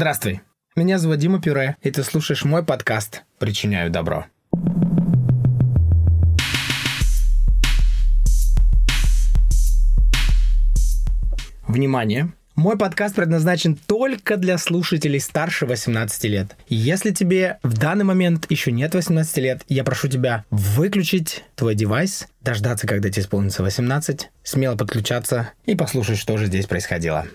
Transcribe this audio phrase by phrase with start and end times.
[0.00, 0.40] Здравствуй.
[0.76, 4.24] Меня зовут Дима Пюре, и ты слушаешь мой подкаст «Причиняю добро».
[11.68, 12.32] Внимание!
[12.56, 16.56] Мой подкаст предназначен только для слушателей старше 18 лет.
[16.70, 22.26] Если тебе в данный момент еще нет 18 лет, я прошу тебя выключить твой девайс,
[22.40, 27.26] дождаться, когда тебе исполнится 18, смело подключаться и послушать, что же здесь происходило.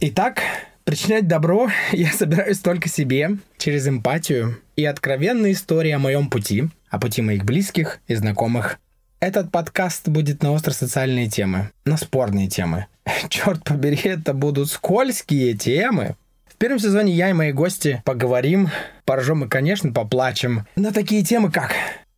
[0.00, 0.42] Итак,
[0.84, 7.00] причинять добро я собираюсь только себе, через эмпатию и откровенные истории о моем пути, о
[7.00, 8.78] пути моих близких и знакомых.
[9.18, 12.86] Этот подкаст будет на остро-социальные темы, на спорные темы.
[13.28, 16.14] Черт побери, это будут скользкие темы.
[16.46, 18.68] В первом сезоне я и мои гости поговорим,
[19.04, 21.74] поржем и, конечно, поплачем на такие темы, как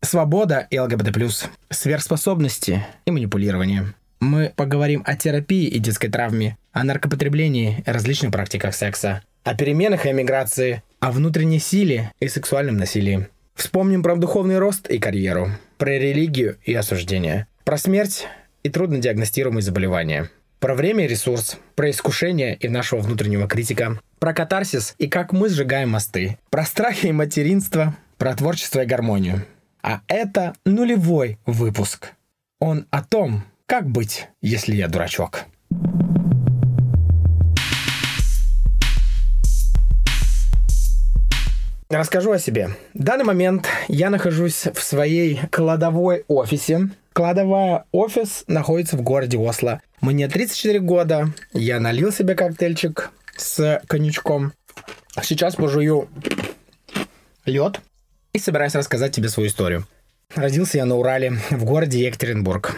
[0.00, 3.94] свобода и ЛГБТ+, сверхспособности и манипулирование.
[4.20, 10.10] Мы поговорим о терапии и детской травме, о наркопотреблении различных практиках секса, о переменах и
[10.10, 13.28] эмиграции, о внутренней силе и сексуальном насилии.
[13.54, 18.26] Вспомним про духовный рост и карьеру, про религию и осуждение, про смерть
[18.64, 24.34] и трудно диагностируемые заболевания, про время и ресурс, про искушение и нашего внутреннего критика, про
[24.34, 29.46] катарсис и как мы сжигаем мосты, про страхи и материнство, про творчество и гармонию.
[29.80, 32.14] А это нулевой выпуск.
[32.58, 35.44] Он о том, как быть, если я дурачок.
[41.94, 42.70] Расскажу о себе.
[42.92, 46.88] В данный момент я нахожусь в своей кладовой офисе.
[47.12, 49.80] Кладовая офис находится в городе Осло.
[50.00, 51.28] Мне 34 года.
[51.52, 54.54] Я налил себе коктейльчик с коньячком.
[55.22, 56.08] Сейчас пожую
[57.44, 57.80] лед
[58.32, 59.86] и собираюсь рассказать тебе свою историю.
[60.34, 62.74] Родился я на Урале, в городе Екатеринбург.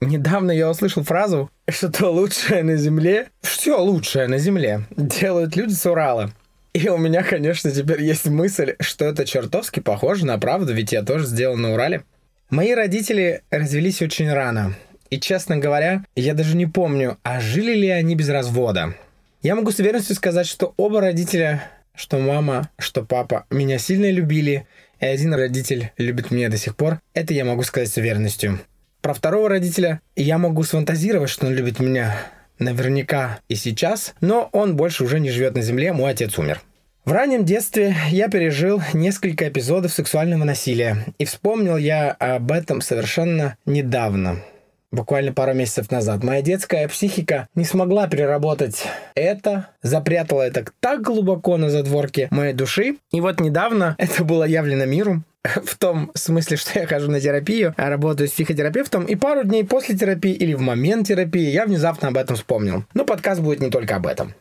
[0.00, 5.72] Недавно я услышал фразу, что то лучшее на Земле, все лучшее на Земле делают люди
[5.72, 6.32] с Урала.
[6.82, 11.02] И у меня, конечно, теперь есть мысль, что это чертовски похоже на правду, ведь я
[11.02, 12.04] тоже сделал на Урале.
[12.48, 14.74] Мои родители развелись очень рано.
[15.10, 18.94] И, честно говоря, я даже не помню, а жили ли они без развода.
[19.42, 21.62] Я могу с уверенностью сказать, что оба родителя,
[21.94, 24.66] что мама, что папа, меня сильно любили,
[25.00, 27.00] и один родитель любит меня до сих пор.
[27.12, 28.58] Это я могу сказать с уверенностью.
[29.02, 32.16] Про второго родителя я могу сфантазировать, что он любит меня
[32.58, 36.62] наверняка и сейчас, но он больше уже не живет на Земле, мой отец умер.
[37.10, 43.56] В раннем детстве я пережил несколько эпизодов сексуального насилия, и вспомнил я об этом совершенно
[43.66, 44.44] недавно,
[44.92, 46.22] буквально пару месяцев назад.
[46.22, 48.84] Моя детская психика не смогла переработать
[49.16, 54.84] это, запрятала это так глубоко на задворке моей души, и вот недавно это было явлено
[54.84, 59.42] миру, в том смысле, что я хожу на терапию, а работаю с психотерапевтом, и пару
[59.42, 62.84] дней после терапии или в момент терапии я внезапно об этом вспомнил.
[62.94, 64.32] Но подкаст будет не только об этом.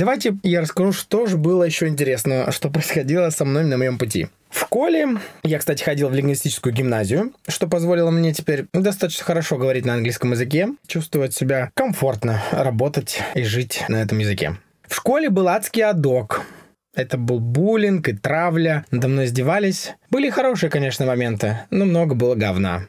[0.00, 4.28] Давайте я расскажу, что же было еще интересного, что происходило со мной на моем пути.
[4.48, 9.84] В школе я, кстати, ходил в лингвистическую гимназию, что позволило мне теперь достаточно хорошо говорить
[9.84, 14.56] на английском языке, чувствовать себя комфортно, работать и жить на этом языке.
[14.88, 16.46] В школе был адский адок.
[16.94, 19.92] Это был буллинг и травля, надо мной издевались.
[20.10, 22.86] Были хорошие, конечно, моменты, но много было говна.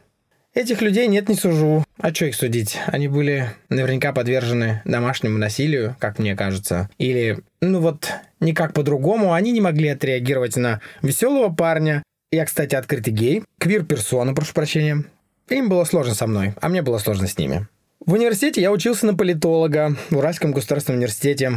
[0.54, 1.86] Этих людей нет, не сужу.
[1.98, 2.78] А что их судить?
[2.88, 6.90] Они были наверняка подвержены домашнему насилию, как мне кажется.
[6.98, 8.10] Или, ну вот,
[8.42, 9.34] никак по-другому.
[9.34, 12.04] Они не могли отреагировать на веселого парня.
[12.32, 13.44] Я, кстати, открытый гей.
[13.60, 15.06] Квир-персона, прошу прощения.
[15.50, 17.68] Им было сложно со мной, а мне было сложно с ними.
[18.06, 21.54] В университете я учился на политолога в Уральском государственном университете.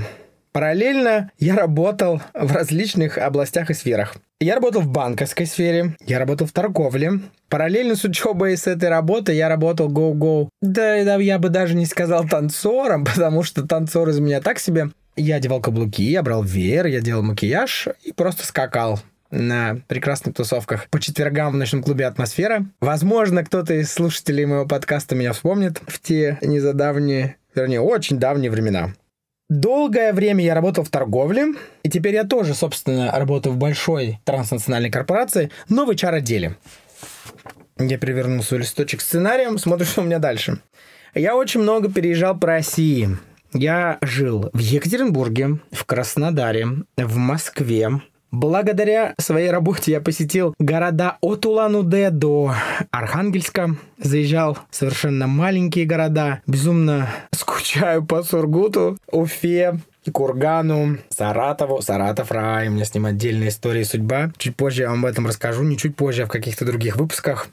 [0.54, 4.14] Параллельно я работал в различных областях и сферах.
[4.38, 7.14] Я работал в банковской сфере, я работал в торговле.
[7.48, 10.48] Параллельно с учебой с этой работы я работал go-go.
[10.62, 14.90] Да, да, я бы даже не сказал танцором, потому что танцор из меня так себе.
[15.16, 19.00] Я одевал каблуки, я брал веер, я делал макияж и просто скакал
[19.32, 22.64] на прекрасных тусовках по четвергам в ночном клубе «Атмосфера».
[22.80, 28.92] Возможно, кто-то из слушателей моего подкаста меня вспомнит в те незадавние, вернее, очень давние времена.
[29.50, 34.90] Долгое время я работал в торговле, и теперь я тоже, собственно, работаю в большой транснациональной
[34.90, 36.56] корпорации, но в HR-отделе.
[37.78, 40.60] Я перевернул свой листочек сценарием, смотрю, что у меня дальше.
[41.14, 43.18] Я очень много переезжал по России.
[43.52, 48.00] Я жил в Екатеринбурге, в Краснодаре, в Москве,
[48.34, 52.52] Благодаря своей работе я посетил города от Улан-Удэ до
[52.90, 53.76] Архангельска.
[53.96, 56.40] Заезжал в совершенно маленькие города.
[56.44, 59.78] Безумно скучаю по Сургуту, Уфе,
[60.10, 61.80] Кургану, Саратову.
[61.80, 64.32] Саратов рай, у меня с ним отдельная история и судьба.
[64.36, 67.46] Чуть позже я вам об этом расскажу, не чуть позже, а в каких-то других выпусках.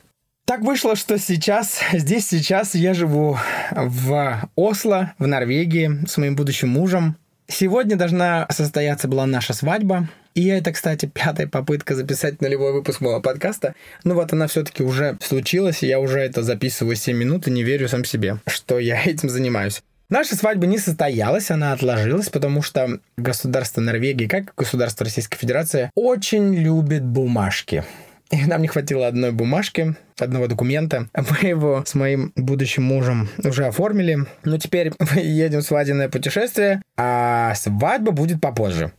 [0.46, 3.38] Так вышло, что сейчас, здесь сейчас я живу
[3.72, 7.18] в Осло, в Норвегии, с моим будущим мужем.
[7.48, 10.08] Сегодня должна состояться была наша свадьба.
[10.34, 13.76] И это, кстати, пятая попытка записать нулевой выпуск моего подкаста.
[14.04, 17.64] Ну вот она все-таки уже случилась, и я уже это записываю 7 минут и не
[17.64, 19.82] верю сам себе, что я этим занимаюсь.
[20.10, 25.90] Наша свадьба не состоялась, она отложилась, потому что государство Норвегии, как и государство Российской Федерации,
[25.96, 27.86] очень любит бумажки.
[28.30, 31.08] И нам не хватило одной бумажки, одного документа.
[31.16, 34.20] Мы его с моим будущим мужем уже оформили.
[34.46, 38.94] Но теперь мы едем в свадебное путешествие, а свадьба будет попозже.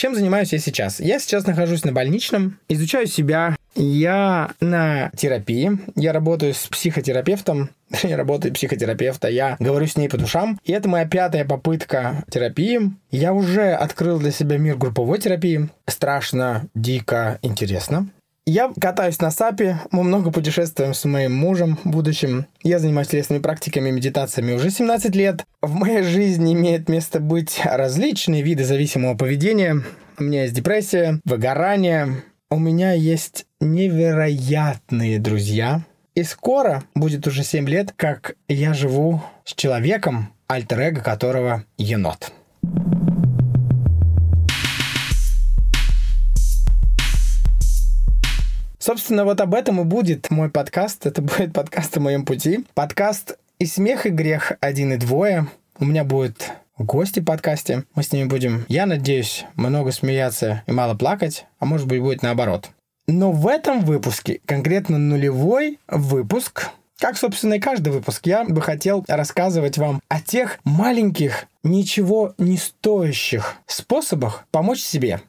[0.00, 0.98] Чем занимаюсь я сейчас?
[0.98, 3.54] Я сейчас нахожусь на больничном, изучаю себя.
[3.74, 5.72] Я на терапии.
[5.94, 7.68] Я работаю с психотерапевтом.
[8.02, 9.28] Я работаю психотерапевта.
[9.28, 10.58] Я говорю с ней по душам.
[10.64, 12.92] И это моя пятая попытка терапии.
[13.10, 15.68] Я уже открыл для себя мир групповой терапии.
[15.86, 18.08] Страшно, дико, интересно.
[18.52, 22.46] Я катаюсь на САПе, мы много путешествуем с моим мужем будущим.
[22.64, 25.44] Я занимаюсь телесными практиками, медитациями уже 17 лет.
[25.62, 29.84] В моей жизни имеет место быть различные виды зависимого поведения.
[30.18, 32.24] У меня есть депрессия, выгорание.
[32.50, 35.84] У меня есть невероятные друзья.
[36.16, 42.32] И скоро будет уже 7 лет, как я живу с человеком, альтер которого енот.
[48.90, 51.06] Собственно, вот об этом и будет мой подкаст.
[51.06, 52.64] Это будет подкаст о моем пути.
[52.74, 55.46] Подкаст и смех, и грех один и двое.
[55.78, 57.84] У меня будут гости в подкасте.
[57.94, 62.24] Мы с ними будем, я надеюсь, много смеяться и мало плакать, а может быть будет
[62.24, 62.70] наоборот.
[63.06, 69.04] Но в этом выпуске, конкретно нулевой выпуск, как, собственно, и каждый выпуск, я бы хотел
[69.06, 75.20] рассказывать вам о тех маленьких, ничего не стоящих способах помочь себе.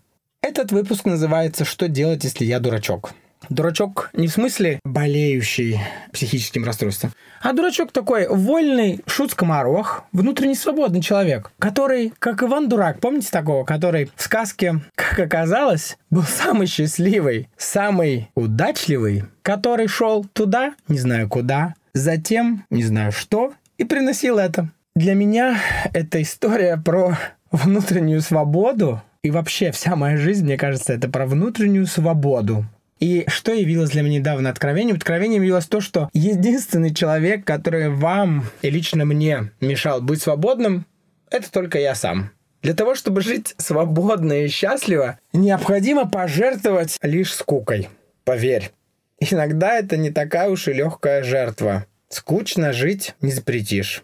[0.42, 3.14] Этот выпуск называется «Что делать, если я дурачок?».
[3.50, 5.80] Дурачок не в смысле болеющий
[6.14, 7.12] психическим расстройством,
[7.42, 14.12] а дурачок такой вольный шут-скоморох, внутренне свободный человек, который, как Иван Дурак, помните такого, который
[14.16, 21.74] в сказке, как оказалось, был самый счастливый, самый удачливый, который шел туда, не знаю куда,
[21.94, 24.70] затем, не знаю что, и приносил это.
[24.96, 25.58] Для меня
[25.94, 27.18] эта история про
[27.52, 32.66] внутреннюю свободу, и вообще вся моя жизнь, мне кажется, это про внутреннюю свободу.
[33.01, 34.95] И что явилось для меня недавно откровением?
[34.95, 40.86] Откровением явилось то, что единственный человек, который вам и лично мне мешал быть свободным,
[41.31, 42.30] это только я сам.
[42.62, 47.89] Для того, чтобы жить свободно и счастливо, необходимо пожертвовать лишь скукой.
[48.24, 48.71] Поверь.
[49.19, 51.88] Иногда это не такая уж и легкая жертва.
[52.07, 54.04] Скучно жить не запретишь.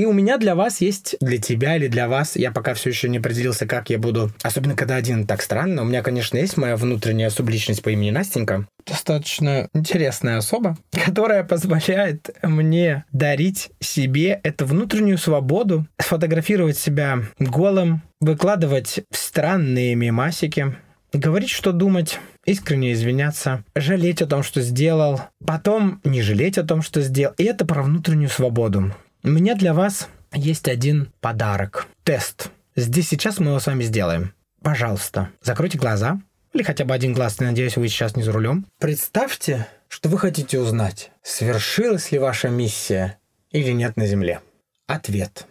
[0.00, 3.06] И у меня для вас есть, для тебя или для вас, я пока все еще
[3.10, 5.82] не определился, как я буду, особенно когда один так странно.
[5.82, 8.66] У меня, конечно, есть моя внутренняя субличность по имени Настенька.
[8.86, 19.00] Достаточно интересная особа, которая позволяет мне дарить себе эту внутреннюю свободу, сфотографировать себя голым, выкладывать
[19.12, 20.76] странные мемасики,
[21.12, 26.80] говорить, что думать, искренне извиняться, жалеть о том, что сделал, потом не жалеть о том,
[26.80, 27.34] что сделал.
[27.36, 28.94] И это про внутреннюю свободу.
[29.22, 31.88] У меня для вас есть один подарок.
[32.04, 32.50] Тест.
[32.74, 34.32] Здесь сейчас мы его с вами сделаем.
[34.62, 36.22] Пожалуйста, закройте глаза.
[36.54, 38.64] Или хотя бы один глаз, надеюсь, вы сейчас не за рулем.
[38.78, 43.18] Представьте, что вы хотите узнать, свершилась ли ваша миссия
[43.50, 44.40] или нет на Земле.
[44.86, 45.46] Ответ.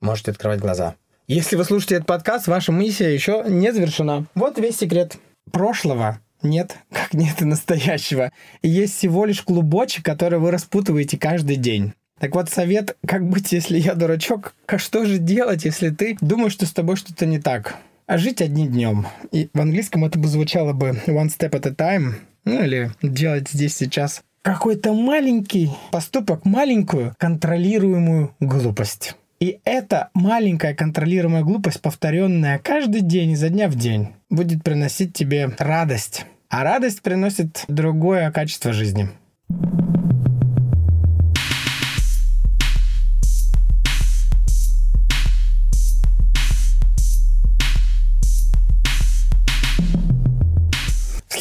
[0.00, 0.94] Можете открывать глаза.
[1.26, 4.24] Если вы слушаете этот подкаст, ваша миссия еще не завершена.
[4.34, 5.18] Вот весь секрет.
[5.50, 8.32] Прошлого нет, как нет и настоящего.
[8.62, 11.92] Есть всего лишь клубочек, который вы распутываете каждый день.
[12.22, 14.54] Так вот, совет, как быть, если я дурачок?
[14.64, 17.74] Как что же делать, если ты думаешь, что с тобой что-то не так?
[18.06, 19.08] А жить одним днем.
[19.32, 22.12] И в английском это бы звучало бы one step at a time.
[22.44, 29.16] Ну или делать здесь сейчас какой-то маленький поступок, маленькую контролируемую глупость.
[29.40, 35.50] И эта маленькая контролируемая глупость, повторенная каждый день, изо дня в день, будет приносить тебе
[35.58, 36.24] радость.
[36.48, 39.08] А радость приносит другое качество жизни.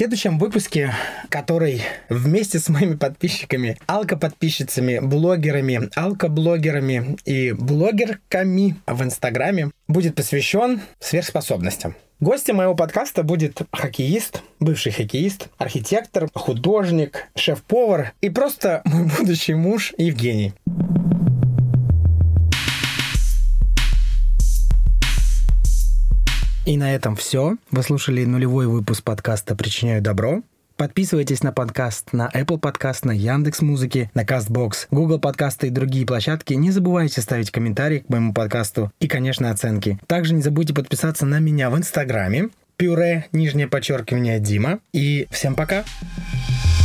[0.01, 0.96] Следующем выпуске,
[1.29, 11.93] который вместе с моими подписчиками, алкоподписчицами, блогерами, алкоблогерами и блогерками в Инстаграме будет посвящен сверхспособностям.
[12.20, 19.93] Гостем моего подкаста будет хоккеист, бывший хоккеист, архитектор, художник, шеф-повар и просто мой будущий муж
[20.00, 20.55] Евгений.
[26.72, 27.58] И на этом все.
[27.70, 30.42] Вы слушали нулевой выпуск подкаста «Причиняю добро».
[30.78, 36.06] Подписывайтесь на подкаст на Apple Podcast, на Яндекс Музыки, на Castbox, Google подкасты и другие
[36.06, 36.54] площадки.
[36.54, 40.00] Не забывайте ставить комментарии к моему подкасту и, конечно, оценки.
[40.08, 42.51] Также не забудьте подписаться на меня в Инстаграме.
[42.78, 44.80] Пюре, нижнее подчеркивание Дима.
[44.94, 45.84] И всем пока!
[45.84, 46.81] Пока.